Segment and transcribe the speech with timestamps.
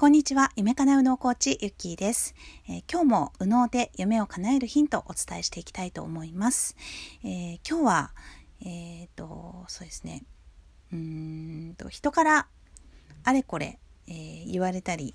[0.00, 0.50] こんにちは。
[0.56, 2.34] 夢かなうのコーチ、ゆっきーです、
[2.66, 6.74] えー、今日も右脳で夢を叶えるヒントをお伝えしていきたいと思います。
[7.22, 8.10] えー、今日は、
[8.64, 10.22] えっ、と、そうですね。
[10.90, 12.46] うんと、人から
[13.24, 13.78] あれこれ、
[14.08, 15.12] えー、言われたり、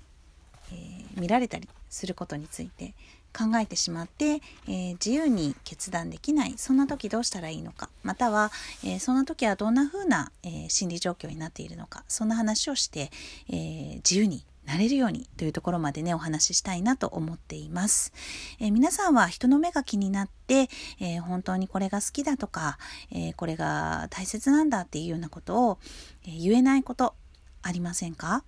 [0.70, 2.94] え見られたりすることについて
[3.36, 8.52] 考えてしまって、え自由に決断できないそんな時どうしたらいいのかまたは、
[8.84, 13.10] えそんな時はどんな風な、え心理状況になっているのかそんな話をして、
[13.48, 18.12] え自由になれるようにというところまでねお話ししたいなと思っています、
[18.58, 20.68] えー、皆さんは人の目が気になって、
[21.00, 22.78] えー、本当にこれが好きだとか、
[23.12, 25.78] えー、これが大切なんだっていうようなことを、
[26.26, 27.14] え言えないこと
[27.62, 28.44] ありませんか？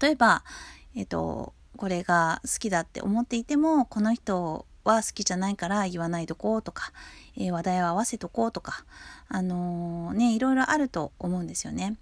[0.00, 0.44] 例えば、
[0.94, 6.92] えっ、とこれが好きだって思っていてもこの人は好きじゃないから言わないとこうとか、
[7.36, 8.84] え話題を合わせとこうとか
[9.28, 11.96] あのねいろいろあると思うんですよね。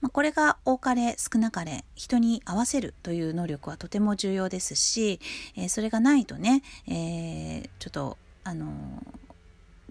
[0.00, 5.20] まあ、これが多かれ少なかれ人に合わせるという能力はとても重要ですし、
[5.56, 8.70] えー、それがないとね、えー、ちょっとあの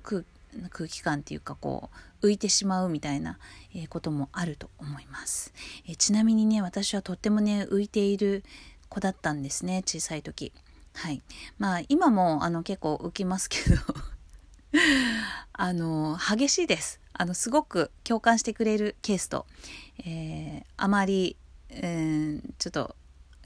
[0.03, 0.23] 空
[0.69, 1.89] 空気感っていうかこ
[2.21, 3.38] う浮いてしまうみたいな、
[3.89, 5.53] こともあると思います、
[5.85, 8.44] えちなみにね私はとってもね浮いている
[8.88, 10.53] 子だったんですね小さい時。
[10.94, 11.22] はい。
[11.59, 13.75] まあ今もあの結構浮きますけど。
[15.53, 16.99] あの激しいです。
[17.17, 19.45] あのすごく共感してくれるケースと、
[19.99, 21.38] えー、あまり、
[21.69, 22.95] えー、ちょっと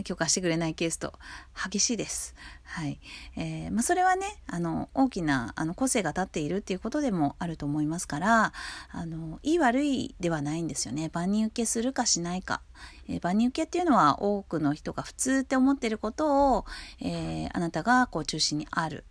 [0.04, 1.14] 許可してくれないケースと
[1.54, 2.36] 激しいです。
[2.64, 3.00] はい。
[3.36, 8.54] えー、まあ、それはね、あの、大きな、あの、個性が立っているっていうことでもあると思いますから、
[8.92, 11.10] あの、いい悪いではないんですよね。
[11.12, 12.62] 万人受けするかしないか。
[13.10, 16.66] えー、万人受けっていうのは多くの人が普通って思ってることを、
[17.02, 19.04] えー、あなたがこう中心にある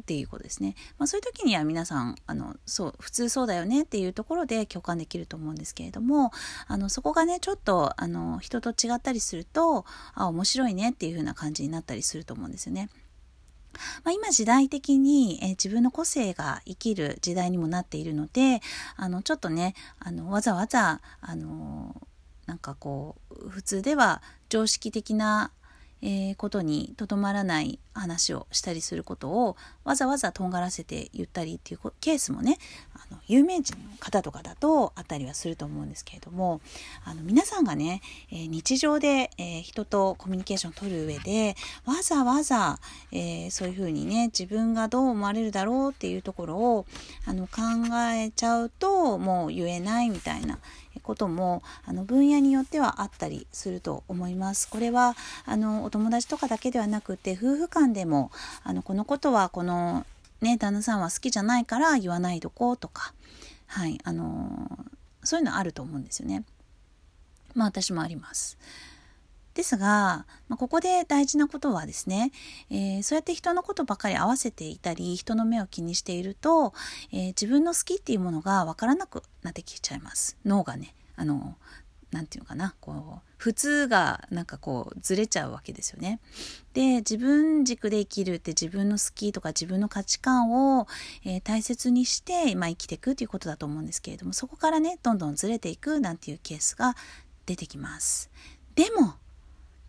[0.00, 0.74] っていうことですね。
[0.98, 6.30] まあ、そういう時には皆さんあのそう普通そうだよねっていうところで共感できると思うんですけれども
[6.66, 12.88] あのそこがねちょっとあの人と違ったりするとあ面白いねっていう風な感じになったりすると思うんですよね。
[14.04, 18.60] まあ、今時代的に、え自分の個性が生きる時代にもなっているので
[18.96, 21.94] あのちょっとねあのわざわざあの
[22.46, 25.52] なんかこう普通では常識的な
[26.02, 32.58] えー、ことにとどまらない話をしたりすることをわざわざとんがらせて言ったりっていうケースもね
[32.94, 36.60] あの有名人の方とかだとあったりはすると思うんですけれども
[37.04, 38.00] あの皆さんがね、
[38.30, 42.78] えー、日常で、えー、人とコミュニケーションを取る上でわざわざ、
[43.12, 46.86] えそういうふうにね自分がどう思われるだろうっていうところを
[47.24, 47.62] あの考
[48.14, 50.58] えちゃうともう言えないみたいな
[51.08, 54.68] こともあの分野によってはあったりすると思います。
[54.68, 58.30] これはあのお友達とかだけではなくて夫婦間でも
[58.62, 60.04] あのこのことはこの
[60.42, 63.14] ね旦那さんは好きじゃないから言わないとこうとか
[63.68, 64.86] はいあの
[65.24, 66.44] そういうのあると思うんですよね。
[67.54, 68.58] まあ私もあります。
[69.54, 72.30] ですが、まあ、ここで大事なことはですね、
[72.70, 76.74] えー、そうやって人のことばかり合わせていたり人の目を気にしていると、
[77.12, 81.56] えー、自分の好きっていうものが分からなくなってきちゃいます脳がねあの
[82.10, 86.20] 何て言うかなこう普通がなんかこうずれちゃうわけですよね。
[86.72, 90.86] で自分軸で生きるって自分の好きとか自分の価値観を、
[91.24, 96.96] えー、大切にして、まあ、生きていくということだと思うんですけれどもそこからねどんどんずれていくなんていうケースが
[97.46, 98.30] 出てきます。
[98.74, 99.14] でも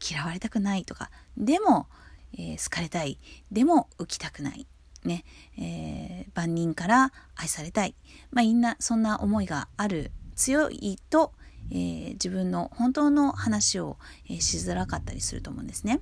[0.02, 1.88] 嫌われたくないとかでも、
[2.34, 3.20] えー、好かれたい
[3.52, 4.68] でも浮きたくない
[5.06, 5.24] ね、
[5.58, 7.96] えー、万人から愛されたい
[8.32, 11.34] まあみんなそんな思いがある強いと、
[11.70, 13.98] えー、自分の本当の話を、
[14.30, 16.00] えー、しづらかったりすると思うんですね。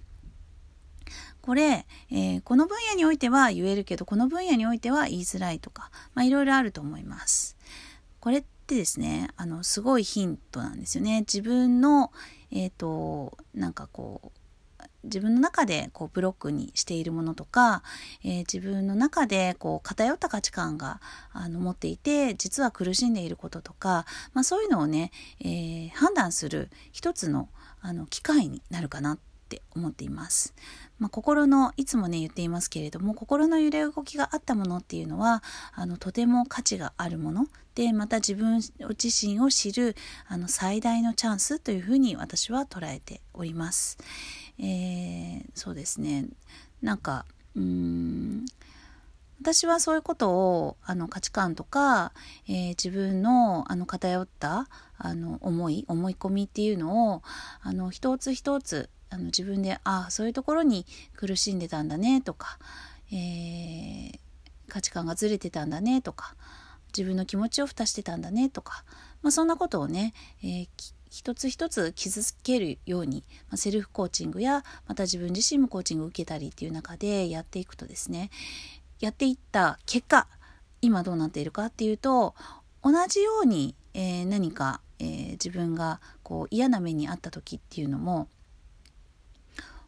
[1.41, 7.57] これ、えー、この分野においては言えるけどこの分野においては言いづらいとか、まあ、いろいろあると思います。
[8.19, 11.21] これってですねあのすごいヒントなんですよね。
[11.21, 12.11] 自分の、
[12.51, 14.36] えっ、ー、となんかこう
[15.07, 17.83] 自分の中でこうブロックにしているものとか、
[18.23, 21.01] えー、自分の中でこう偏った価値観が
[21.33, 27.49] あの持っていて実は苦しんでいることとか、まあ、そういうのをね、えー、判断する一つの
[27.81, 29.17] あの機会になるかなっ
[29.47, 30.53] て思っています。
[30.99, 35.43] まあ、心のいつもね言っていますけれども心の揺れ動きがあったものっていうのは
[35.73, 39.95] あのとても価値があるものでまた自分自身を知る
[40.27, 43.97] あの最大のチャンスというふうに私は捉えております。
[44.59, 46.25] えー、そうですね。
[46.81, 47.25] なんか
[47.55, 48.45] うん
[49.41, 52.11] 私はそういうことをあの価値観とか、
[52.47, 54.67] えー、自分のあの偏った
[54.97, 57.21] あの思い思い込みっていうのを
[57.61, 62.57] あの一つ一つあの自分でああそういうところに苦しんでたんだねとか、
[63.11, 64.19] えー、
[64.67, 66.35] 価値観がずれてたんだねとか
[66.97, 68.83] 自分の気持ちを蓋してたんだねとか、
[69.21, 70.13] まあ、そんなことをね、
[70.43, 70.67] えー、
[71.09, 78.29] 一つ一つ傷つけるように、まあ、セルフコーチングやまた自分自身もコーチングを受けたりっていう中でやっていくとですね
[78.99, 80.27] やっていった結果
[80.81, 82.35] 今どうなっているかっていうと
[82.83, 88.27] 同じように、えー、何か、えー、自分がこう嫌な目にあった時っていうのも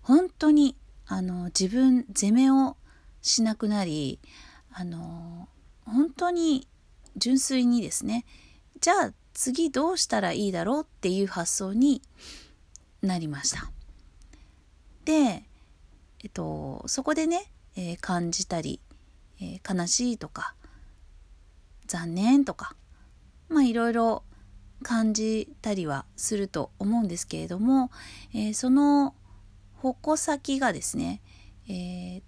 [0.01, 0.75] 本当に
[1.07, 2.77] あの自分責めを
[3.21, 4.19] しなくなり
[4.71, 5.48] あの
[5.86, 6.68] 本当に
[7.16, 8.25] 純粋にですね
[8.80, 12.01] じゃあ次どうしたらいいだろうっていう発想に
[13.01, 13.71] なりました。
[15.05, 15.43] で、
[16.23, 18.79] えっと、そこでね、えー、感じたり、
[19.41, 20.53] えー、悲しいとか
[21.87, 22.75] 残念とか
[23.47, 24.23] まあいろいろ
[24.83, 27.89] 感じたりはすると思うんですけれども、
[28.33, 29.15] えー、その
[29.75, 31.21] 矛先がですね、
[31.69, 32.21] え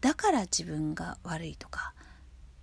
[0.00, 1.94] だから自分が悪いとか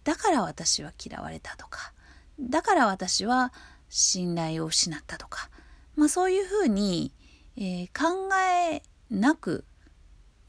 [0.04, 1.94] だから私は嫌われたとか
[2.40, 3.52] だから私は
[3.90, 5.50] 信頼を失ったとか、
[5.96, 7.14] まあ、そういうふうに、
[7.58, 9.66] えー、考えなく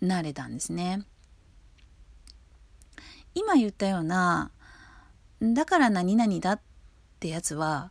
[0.00, 1.04] なれたんですね。
[3.34, 4.50] 今言ったような
[5.42, 6.60] だから何々だっ
[7.20, 7.90] てやつは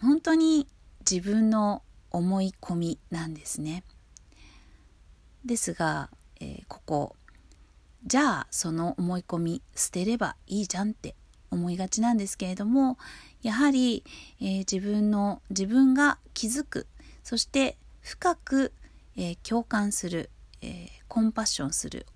[0.00, 0.66] 本当に
[1.08, 3.84] 自分の思い込みなんですね。
[5.44, 6.10] ですが、
[6.40, 7.16] えー、ここ
[8.04, 11.14] じゃあその思い込み捨てればいいじゃんって
[11.50, 12.98] 思いがちなんですけれども
[13.42, 14.04] やはり、
[14.40, 16.86] えー、自分の自分が気づく
[17.24, 18.72] そして深く、
[19.16, 20.30] えー、共感する、
[20.62, 22.06] えー、コンパッションする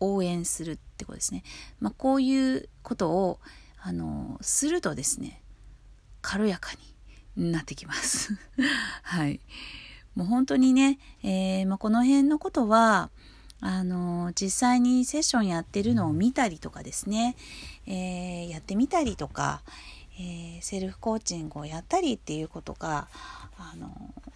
[0.00, 1.42] 応援するってことですね、
[1.80, 3.40] まあ、こういうことを
[3.80, 5.42] あのするとですね
[6.22, 6.72] 軽やか
[7.36, 8.36] になってきます。
[9.02, 9.40] はい。
[10.16, 13.10] もう本当にね、えまあ、この辺のことは
[13.60, 17.36] あの実際にセッションやってるのを見たりとかですね、
[17.86, 19.62] えー、やってみたりとか、
[20.20, 23.08] えー、セルフコーチングをやったりっていうことが
[23.58, 23.90] あの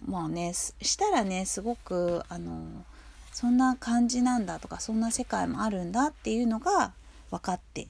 [0.05, 2.83] もうねしたらねすごくあの
[3.31, 6.93] そんな感じなんだとかそんな世界もあるんだっていうのが
[7.29, 7.87] 分かって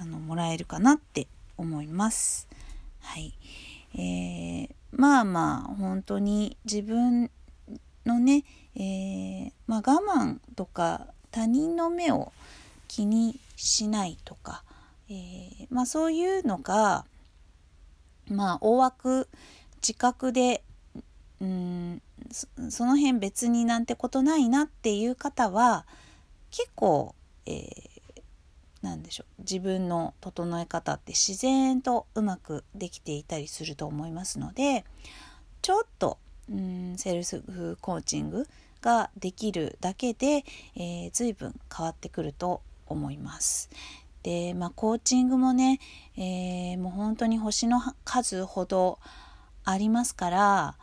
[0.00, 2.48] あのもらえるかなって思います。
[3.00, 3.34] はい、
[3.94, 7.30] えー、まあまあ本当に自分
[8.04, 8.44] のね、
[8.76, 12.32] えー、まあ、我慢とか他人の目を
[12.88, 14.64] 気にしないとか、
[15.08, 17.04] えー、まあ、そういうのが、
[18.28, 19.28] まあ、大枠
[19.76, 20.62] 自覚で
[21.40, 22.02] うん
[22.70, 25.84] その辺別になんてことないなっていう方は
[26.50, 27.14] 結構、
[27.46, 28.22] えー、
[28.80, 34.84] なんでしょう自分の整え方って自然とうまくできていたりすると思いますので
[35.60, 36.18] ちょっと
[36.50, 38.46] うんセルフコーチング
[38.80, 40.44] ができるだけで、
[40.76, 43.70] えー、随分変わってくると思います。
[44.22, 45.80] で、まあ、コーチングもね、
[46.16, 48.98] えー、もう本当に星の数ほど
[49.64, 50.74] ありますから、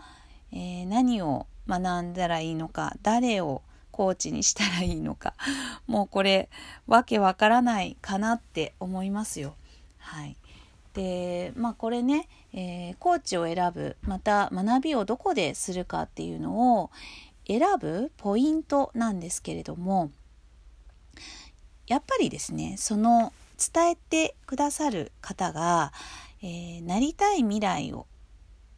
[0.52, 3.62] えー、何を学んだらいいのか誰を
[3.92, 5.34] コーチにしたらいいのか
[5.86, 6.50] もうこれ
[6.88, 9.56] わけわからないかなって思いますよ。
[9.98, 10.36] はい、
[10.94, 16.92] でまあこれね、えー、コーチを選ぶまた学びをどこでするかっていうのを
[17.48, 20.12] 選ぶポイントなんですけれども
[21.88, 25.94] やっぱりですねその伝えてくださる方が、
[26.42, 28.08] えー、なりたい未来を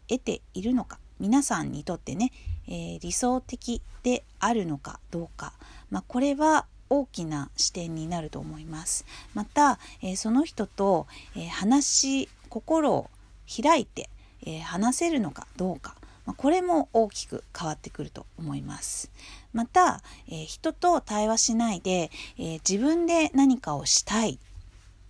[0.07, 2.31] 得ているのか皆さんにとってね、
[2.67, 5.53] えー、理想的であるのかどうか、
[5.89, 9.05] まあ、これは大きな視点になると思います。
[9.33, 13.09] また、え、その人と、えー、話心を
[13.47, 14.09] 開いて、
[14.45, 15.95] え、話せるのかどうか、
[16.25, 19.11] ま、これも大きく変わってくると思います。
[19.53, 24.39] また、え人と対話しないで、え自分で何かをしたい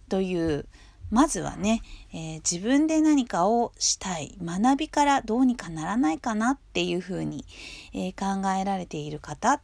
[0.08, 0.66] という
[1.12, 1.82] まずはね、
[2.14, 7.46] え自分で何かをしたい学びからどうにかならないかなっていうふうに、
[7.94, 9.62] え考えられている方っ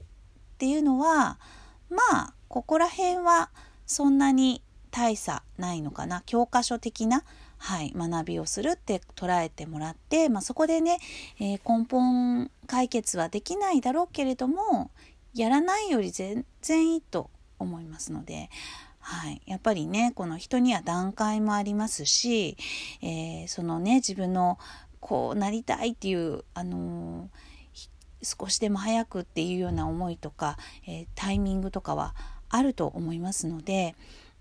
[0.59, 1.39] ていうのは
[1.89, 3.49] まあここら辺は
[3.85, 6.23] そんなに大差ないのかな。
[6.25, 7.23] 教科書的な、
[7.57, 10.99] はい、学びをするって捉えてもらって、まあ、そこでね、
[11.39, 14.91] えー、根本解決はできないだろうけれども
[15.33, 17.29] やらないより全然いいと
[17.59, 18.49] 思いますので、
[18.99, 22.57] はい、やっぱりねこの人には段階もありますし、
[23.01, 24.57] えー、そのね自分の
[24.99, 27.48] こうなりたいっていう、あのー
[28.21, 30.57] 少しでも早くっていうような思いとか、
[30.87, 32.15] えー、タイミングとかは
[32.49, 33.95] あると思いますので、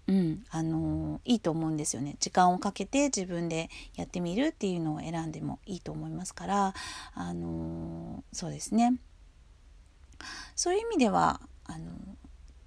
[0.09, 2.17] うんあのー、いいと思うんですよね。
[2.19, 6.75] 時間をかけて自分でやってみるっていうのを選んでもいいと思いますから、
[7.15, 8.95] あのー、そうですね。
[10.57, 11.93] そういう意味ではあの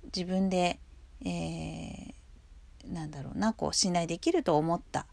[0.05, 0.79] 自分で、
[1.25, 5.07] えー、なんだろうなこう信頼できると思った、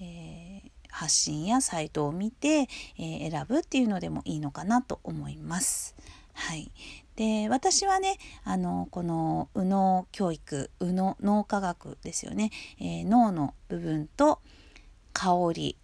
[0.00, 0.53] え
[0.94, 5.96] 発信やサイトを見て、えー、選ぶっていうのでもいいのかなと思います。
[6.34, 6.70] はい、
[7.16, 14.40] で私はねあのこの右脳教育右脳脳科学ですよね、えー、脳の部分と
[15.12, 15.76] 香り、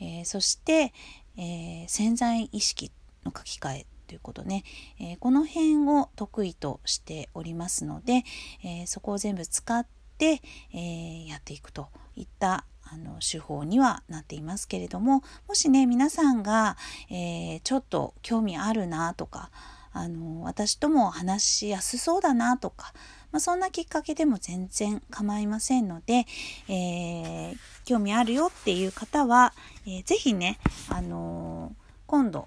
[0.00, 0.92] えー、そして、
[1.36, 2.92] えー、潜在意識
[3.24, 4.64] の書き換えということね、
[5.00, 8.24] えー、この辺を得意としておりますので、
[8.64, 9.86] えー、そこを全部使っ
[10.18, 10.40] て、
[10.72, 16.76] えー、やっていくといったあの手法にはなっていますけれどももしね皆さんが、
[17.10, 19.50] えちょっと興味あるなとか
[19.96, 22.92] あの私とも話しやすそうだなとか、
[23.32, 26.26] まあ、そんなきっかけでも全然構いませんので、
[26.68, 29.54] えー、興味あるよっていう方は、
[29.86, 30.58] えー、ぜひね、
[30.90, 31.74] あのー、
[32.06, 32.46] 今度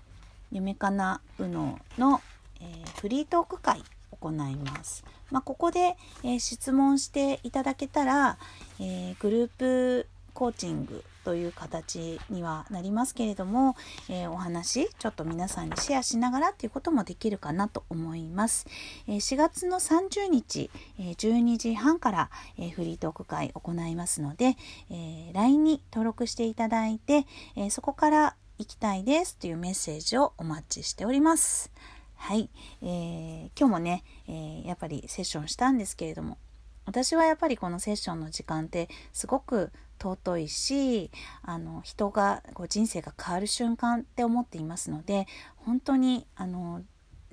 [0.51, 2.21] 夢かなうのの、
[2.61, 5.03] えー、フリートーク会行います。
[5.31, 8.37] まあ、ここで、え、質問していただけたら、
[8.79, 10.07] え、グループ
[10.39, 13.75] コーチングという形にはなりますけれども、
[14.07, 18.65] えー、お話ちょっと皆さんにシェアしながらっていうこともできるかなと思います。
[19.05, 24.55] えー、4月の30日、えー、12時半から、えフリートーク会行いますので、
[24.89, 27.25] え LINE に登録していただいて、
[27.57, 31.69] えそこから行きたいですというメッセージをお待ちしております。
[32.15, 32.49] はい、
[32.81, 36.37] えー、今日もね、えー、やっぱりセッションしたんですけれども
[36.85, 45.27] 私はやっぱりこのセッションの時間ってすごく尊いしあの人がこう人生が変わる瞬間って思っていますので
[45.57, 46.81] 本当にあの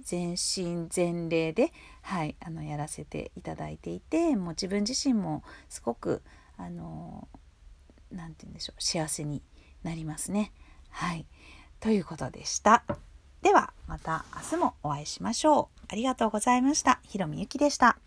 [0.00, 6.23] 全身全霊で、はい、あのやらせていただいていてもう自分自身もすごく
[6.56, 7.28] あの
[8.12, 9.42] 何て言うんでしょう幸せに
[9.82, 10.52] なりますね。
[10.90, 11.26] はい。
[11.80, 12.85] ということでした。
[13.42, 15.85] ではまた明日もお会いしましょう。
[15.88, 17.00] ありがとうございました。
[17.02, 17.99] ひろみゆきでした。